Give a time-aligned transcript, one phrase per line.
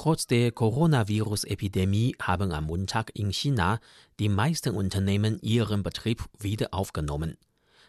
[0.00, 3.80] Trotz der Coronavirus-Epidemie haben am Montag in China
[4.20, 7.36] die meisten Unternehmen ihren Betrieb wieder aufgenommen.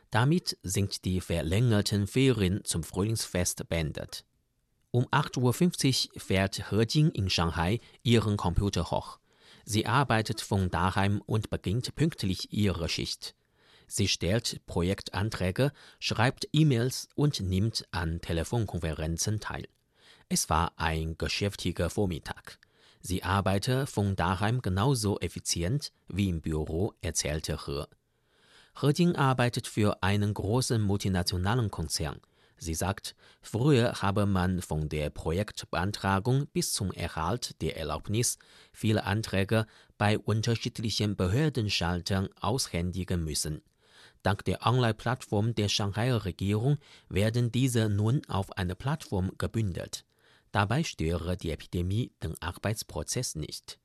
[0.09, 4.25] Damit sind die verlängerten Ferien zum Frühlingsfest beendet.
[4.89, 9.20] Um 8.50 Uhr fährt He Jing in Shanghai ihren Computer hoch.
[9.64, 13.36] Sie arbeitet von daheim und beginnt pünktlich ihre Schicht.
[13.86, 19.68] Sie stellt Projektanträge, schreibt E-Mails und nimmt an Telefonkonferenzen teil.
[20.32, 22.59] Es war ein geschäftiger Vormittag.
[23.02, 27.86] Sie arbeite von daheim genauso effizient wie im Büro, erzählte He.
[28.80, 32.22] He Jing arbeitet für einen großen multinationalen Konzern.
[32.58, 38.38] Sie sagt, früher habe man von der Projektbeantragung bis zum Erhalt der Erlaubnis
[38.72, 39.66] viele Anträge
[39.98, 43.64] bei unterschiedlichen Behördenschaltern aushändigen müssen.
[44.22, 46.77] Dank der Online-Plattform der Shanghaier Regierung
[47.08, 50.05] werden diese nun auf eine Plattform gebündelt.
[50.52, 53.80] Dabei störe die Epidemie den Arbeitsprozess nicht.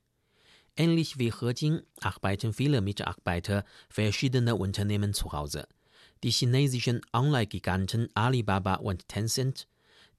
[0.76, 5.66] Ähnlich wie He Jing arbeiten viele Mitarbeiter verschiedener Unternehmen zu Hause
[6.24, 9.68] die chinesischen Online-Giganten Alibaba und Tencent,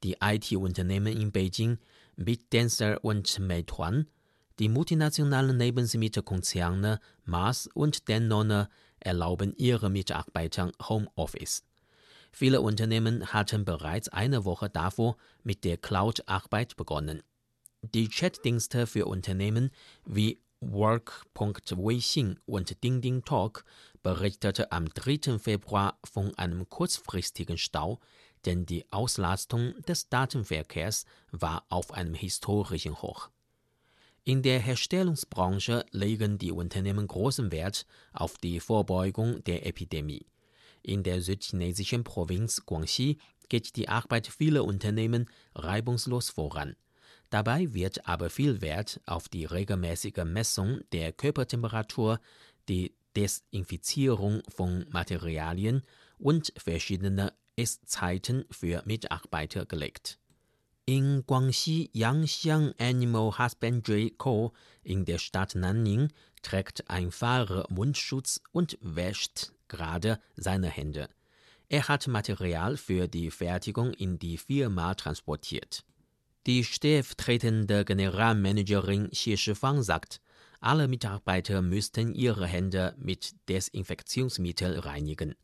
[0.03, 1.79] die IT-Unternehmen in Beijing,
[2.15, 4.07] BitDancer und Meituan,
[4.59, 11.63] die multinationalen Lebensmittelkonzerne Mars und Danone erlauben ihren Mitarbeitern Homeoffice.
[12.37, 17.23] Viele Unternehmen hatten bereits eine Woche davor mit der Cloud-Arbeit begonnen.
[17.81, 19.71] Die Chatdienste für Unternehmen
[20.03, 23.63] wie Work.Weixin und Dingding Talk
[24.03, 25.39] berichtete am 3.
[25.39, 28.01] Februar von einem kurzfristigen Stau,
[28.43, 33.29] denn die Auslastung des Datenverkehrs war auf einem historischen Hoch.
[34.25, 40.25] In der Herstellungsbranche legen die Unternehmen großen Wert auf die Vorbeugung der Epidemie.
[40.85, 43.17] In der südchinesischen Provinz Guangxi
[43.49, 46.75] geht die Arbeit vieler Unternehmen reibungslos voran.
[47.31, 52.19] Dabei wird aber viel Wert auf die regelmäßige Messung der Körpertemperatur,
[52.69, 55.81] die Desinfizierung von Materialien
[56.19, 60.19] und verschiedene Esszeiten für Mitarbeiter gelegt.
[60.85, 64.53] In Guangxi Yangxiang Animal Husbandry Co.
[64.83, 66.09] in der Stadt Nanning
[66.43, 71.09] trägt ein Fahrer Mundschutz und wäscht gerade seine Hände.
[71.67, 75.83] Er hat Material für die Fertigung in die Firma transportiert.
[76.45, 80.21] Die stellvertretende Generalmanagerin Xie Shifang sagt,
[80.59, 85.35] alle Mitarbeiter müssten ihre Hände mit Desinfektionsmittel reinigen.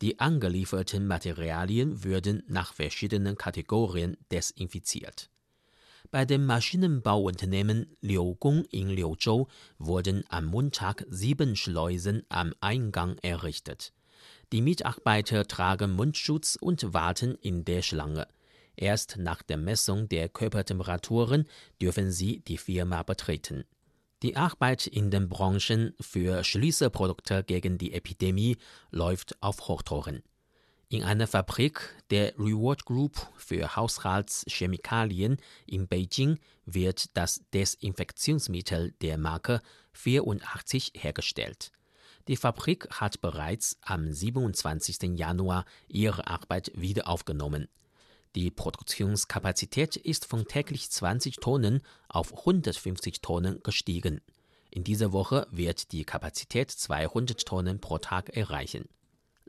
[0.00, 5.30] Die angelieferten Materialien würden nach verschiedenen Kategorien desinfiziert.
[6.12, 9.46] Bei dem Maschinenbauunternehmen Liugong in Liuzhou
[9.78, 13.92] wurden am Montag sieben Schleusen am Eingang errichtet.
[14.52, 18.26] Die Mitarbeiter tragen Mundschutz und warten in der Schlange.
[18.74, 21.46] Erst nach der Messung der Körpertemperaturen
[21.80, 23.62] dürfen sie die Firma betreten.
[24.24, 28.56] Die Arbeit in den Branchen für Schlüsselprodukte gegen die Epidemie
[28.90, 30.24] läuft auf Hochtouren.
[30.92, 39.60] In einer Fabrik der Reward Group für Haushaltschemikalien in Beijing wird das Desinfektionsmittel der Marke
[39.92, 41.70] 84 hergestellt.
[42.26, 45.16] Die Fabrik hat bereits am 27.
[45.16, 47.68] Januar ihre Arbeit wieder aufgenommen.
[48.34, 54.20] Die Produktionskapazität ist von täglich 20 Tonnen auf 150 Tonnen gestiegen.
[54.72, 58.88] In dieser Woche wird die Kapazität 200 Tonnen pro Tag erreichen.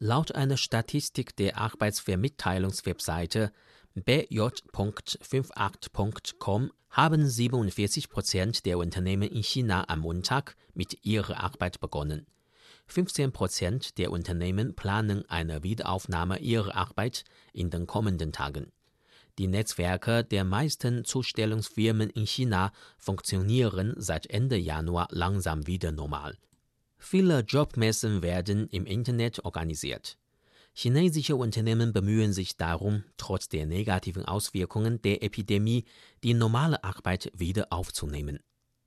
[0.03, 3.51] Laut einer Statistik der Arbeitsvermitteilungswebseite
[3.93, 12.25] bj.58.com haben 47 Prozent der Unternehmen in China am Montag mit ihrer Arbeit begonnen.
[12.87, 17.23] 15 Prozent der Unternehmen planen eine Wiederaufnahme ihrer Arbeit
[17.53, 18.71] in den kommenden Tagen.
[19.37, 26.39] Die Netzwerke der meisten Zustellungsfirmen in China funktionieren seit Ende Januar langsam wieder normal.
[27.03, 30.19] Viele Jobmessen werden im Internet organisiert.
[30.73, 35.83] Chinesische Unternehmen bemühen sich darum, trotz der negativen Auswirkungen der Epidemie
[36.23, 38.39] die normale Arbeit wieder aufzunehmen.